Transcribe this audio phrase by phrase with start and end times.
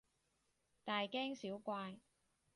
[0.83, 1.99] 大驚小怪